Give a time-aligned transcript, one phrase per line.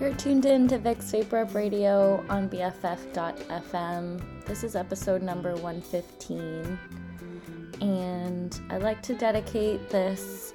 [0.00, 4.46] You're tuned in to Vix Vape Up Radio on BFF.fm.
[4.46, 6.78] This is episode number 115.
[7.82, 10.54] And I'd like to dedicate this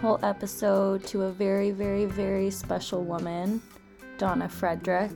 [0.00, 3.60] whole episode to a very, very, very special woman,
[4.16, 5.10] Donna Frederick.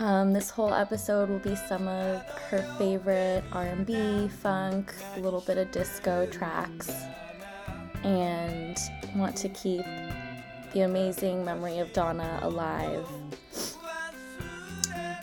[0.00, 5.58] Um, this whole episode will be some of her favorite R&B, funk, a little bit
[5.58, 6.90] of disco tracks,
[8.02, 8.76] and
[9.14, 9.86] want to keep
[10.72, 13.06] the amazing memory of Donna alive.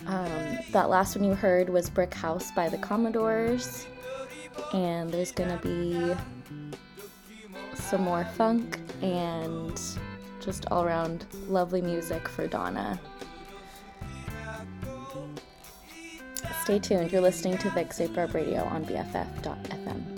[0.08, 3.88] Um, that last one you heard was Brick House by the Commodores.
[4.74, 6.14] And there's gonna be
[7.74, 9.80] some more funk and
[10.40, 13.00] just all around lovely music for Donna.
[16.64, 17.12] Stay tuned.
[17.12, 20.15] You're listening to Vic Zabrub Radio on BFF.fm.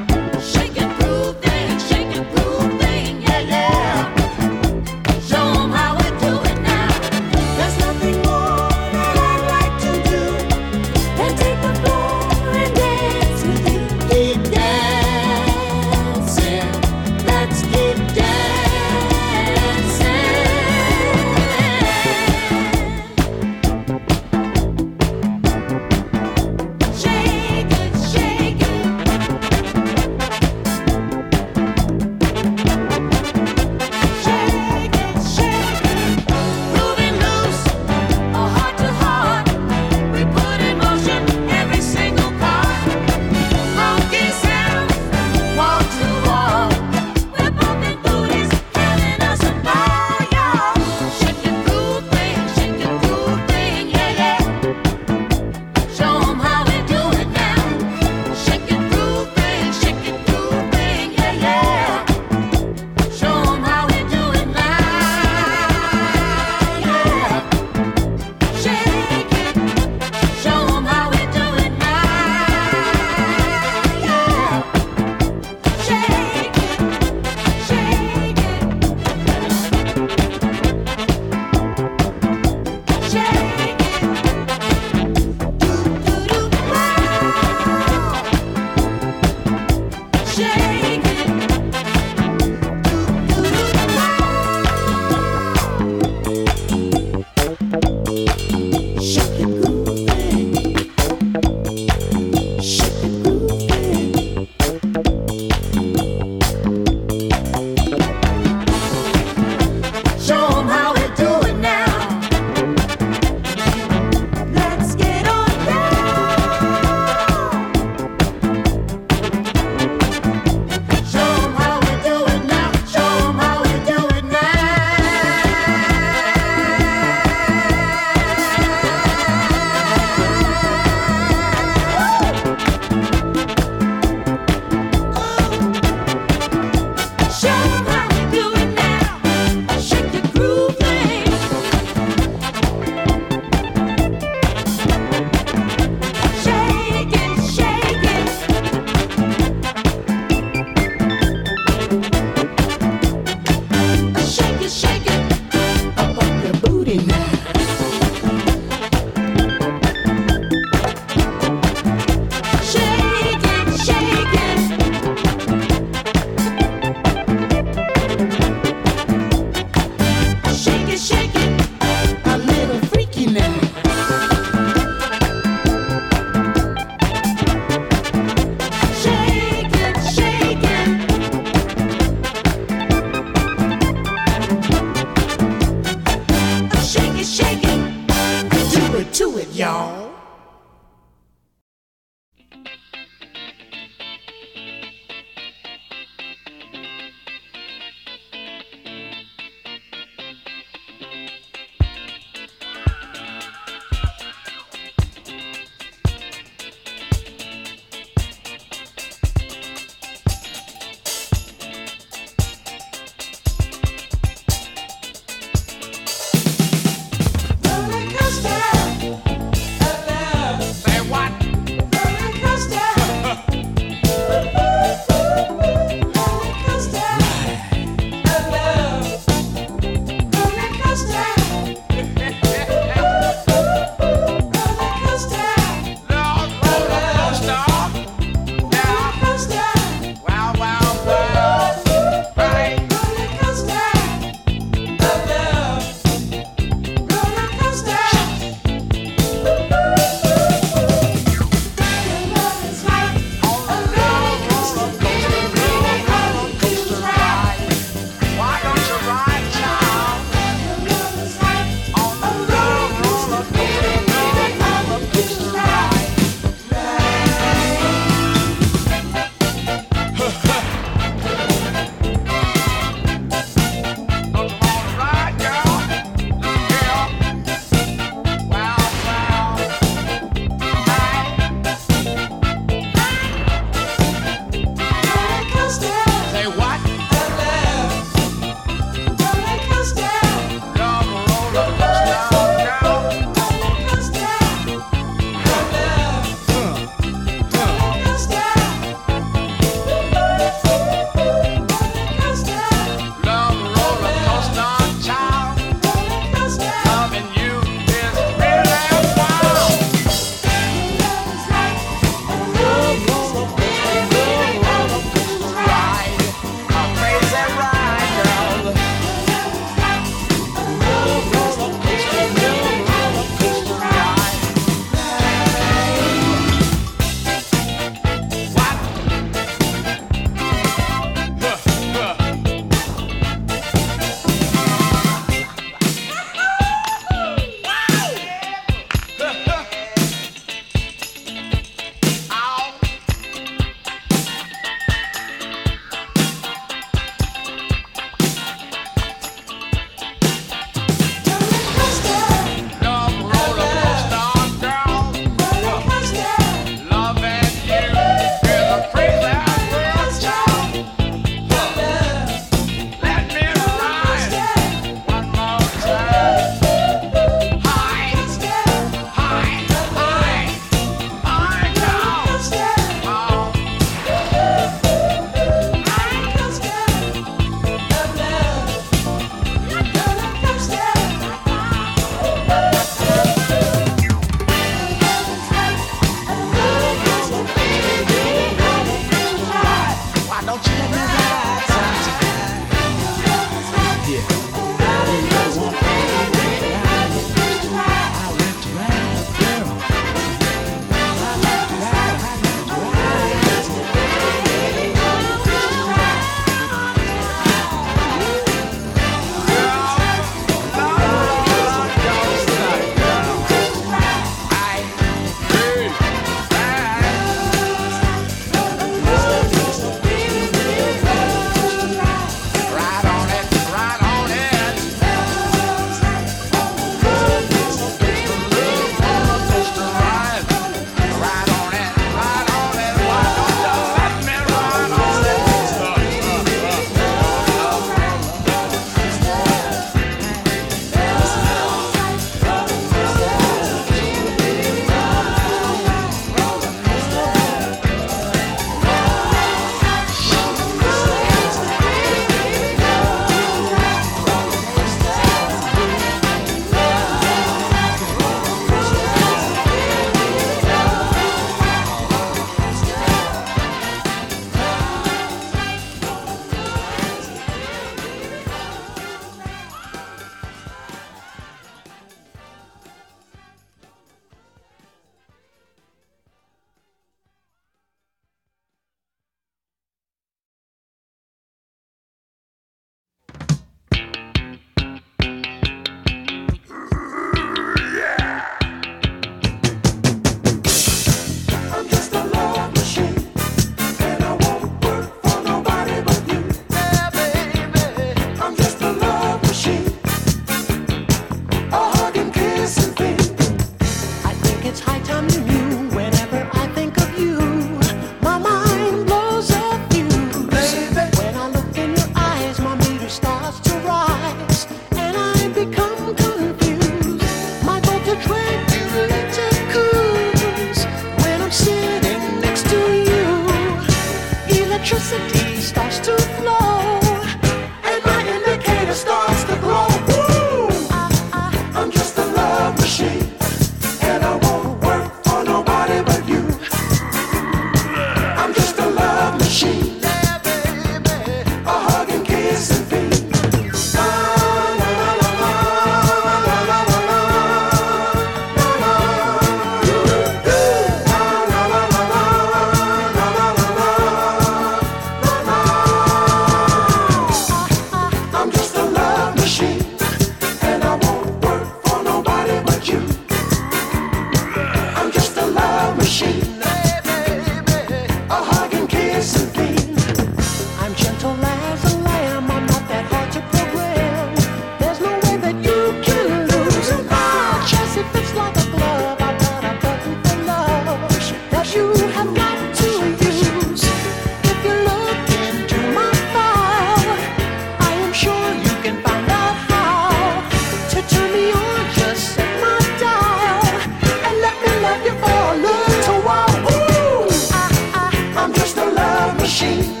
[599.61, 600.00] watching.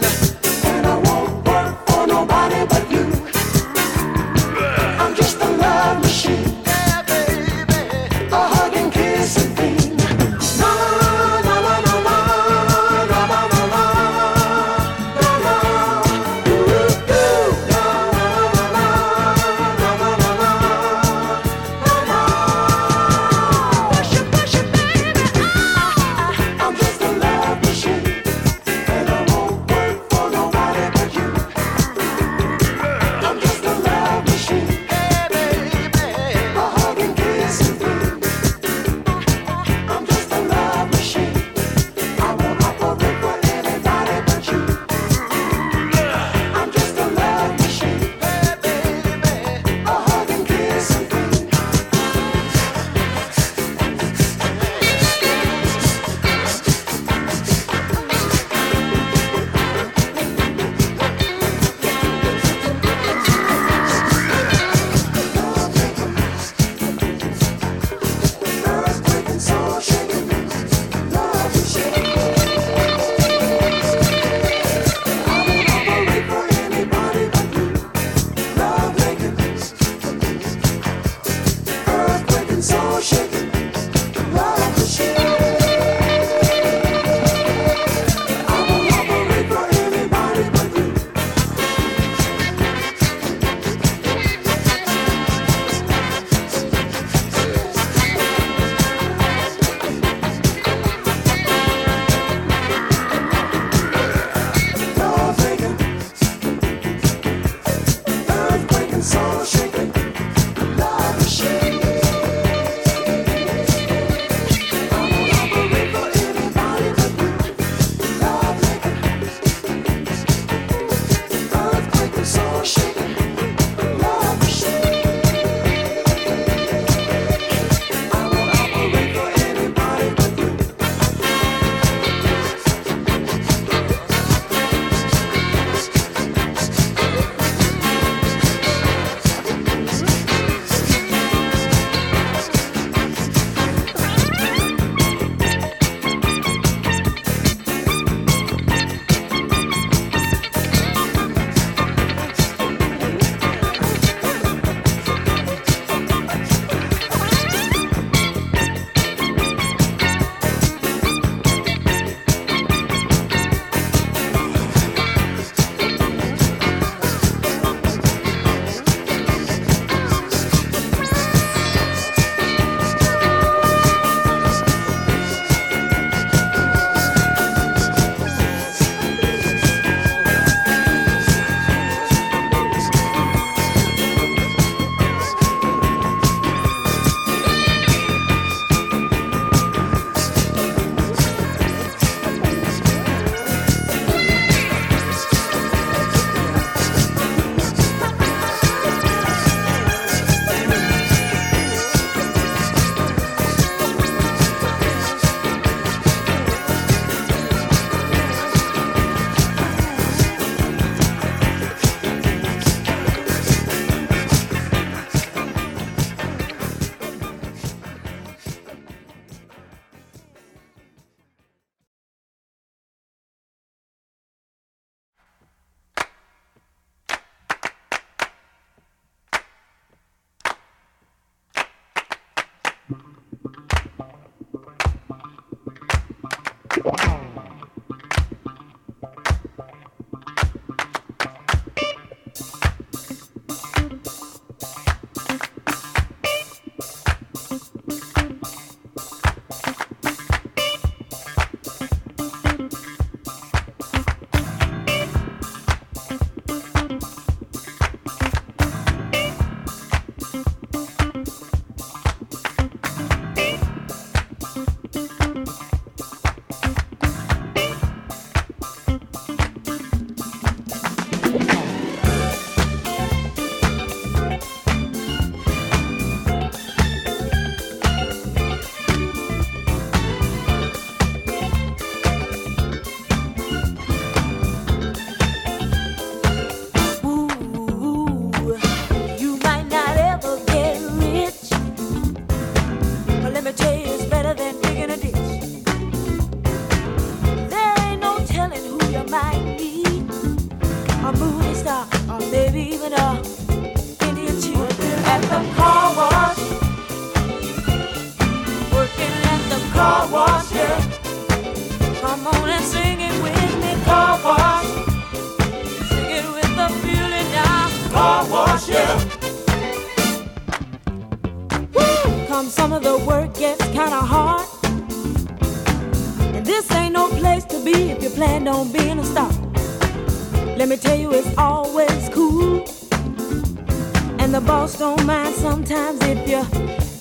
[335.71, 336.37] Sometimes if you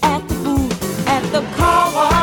[0.05, 2.20] act the fool at the car wash.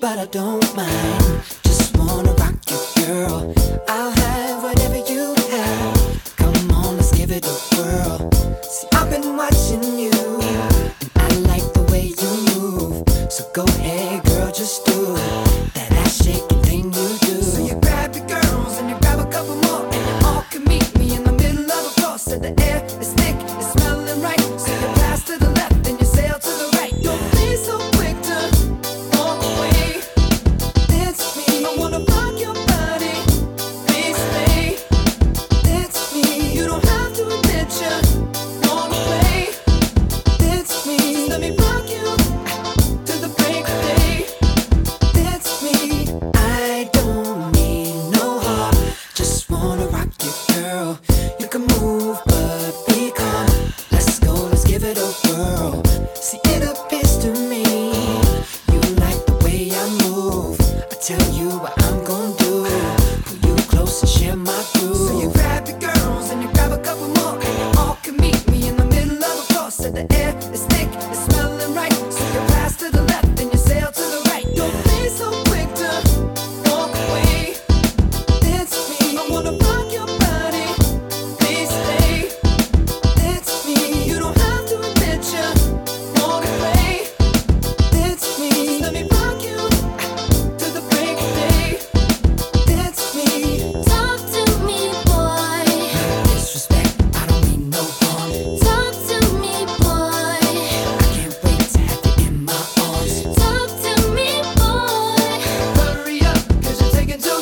[0.00, 1.59] but I don't mind.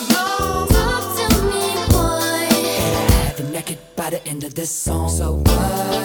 [0.06, 2.48] Talk to me, boy.
[2.48, 5.08] I have a naked by the end of this song.
[5.08, 5.97] So what?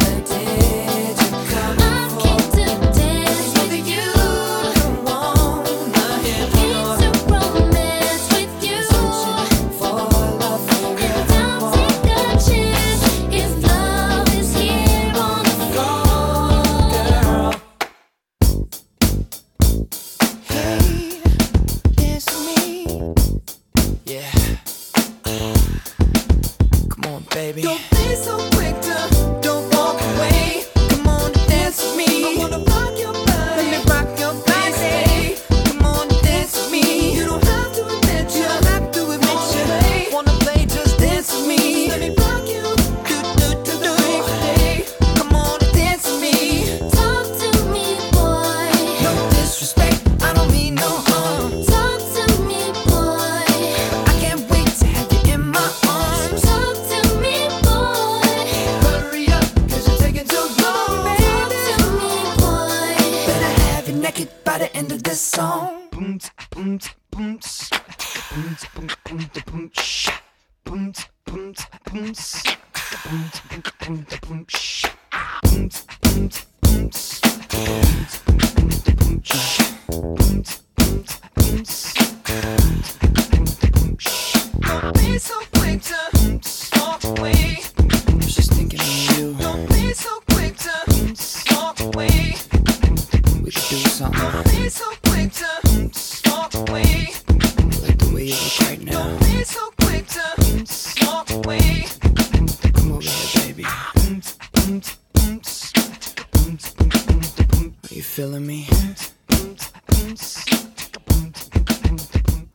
[108.04, 108.68] You feeling me?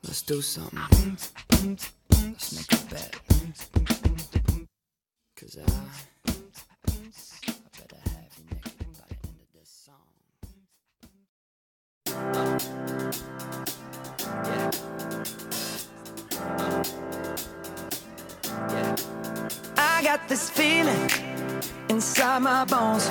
[0.04, 1.16] Let's do something.
[2.12, 3.16] Let's make a bet.
[5.36, 5.68] Cause I.
[19.78, 21.10] I got this feeling
[21.88, 23.10] inside my bones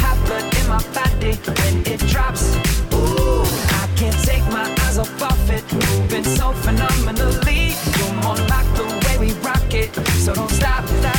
[0.71, 2.55] when it drops.
[2.93, 3.43] Ooh,
[3.81, 5.63] I can't take my eyes off it.
[5.73, 7.73] Moving so phenomenally.
[7.97, 9.93] You're more like the way we rock it.
[10.23, 11.10] So don't stop.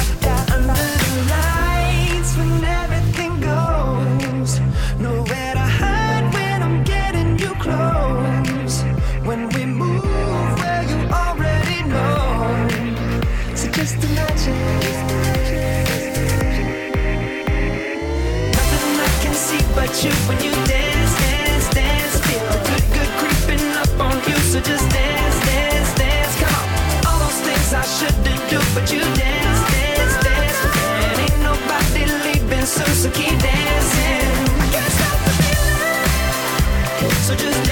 [37.33, 37.72] so just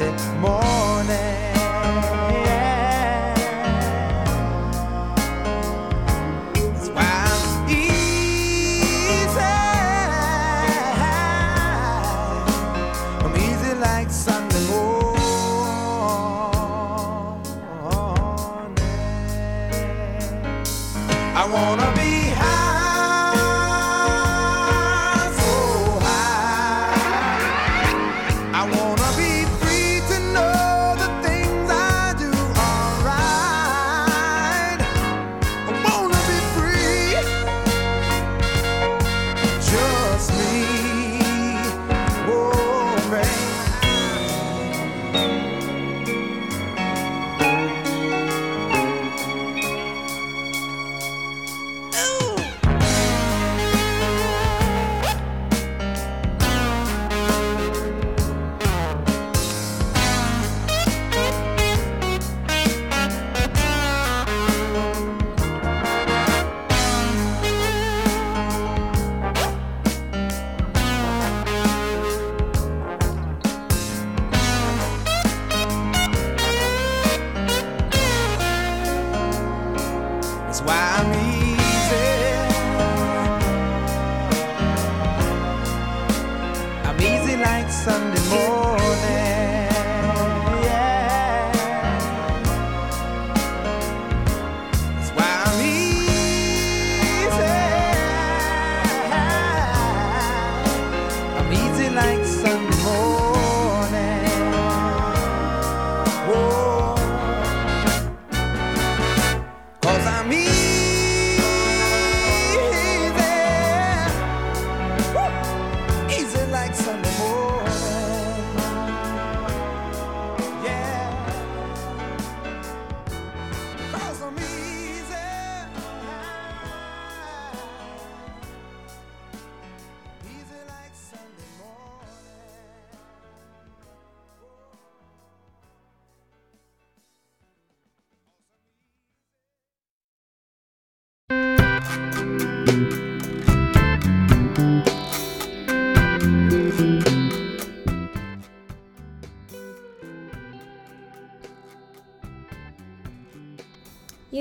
[0.00, 1.39] Sunday morning.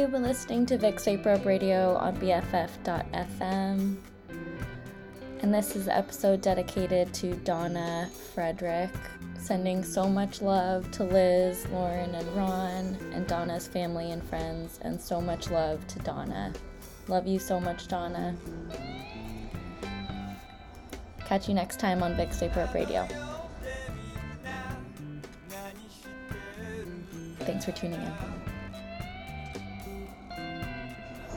[0.09, 3.95] You've been listening to Vic Saprub Radio on BFF.fm.
[5.41, 8.89] And this is episode dedicated to Donna Frederick,
[9.37, 14.99] sending so much love to Liz, Lauren, and Ron, and Donna's family and friends, and
[14.99, 16.53] so much love to Donna.
[17.07, 18.35] Love you so much, Donna.
[21.23, 23.07] Catch you next time on Vic Saprub Radio.
[27.41, 28.38] Thanks for tuning in.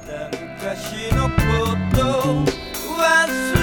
[0.05, 1.37] 昔のこ
[1.95, 2.03] と
[3.01, 3.63] 忘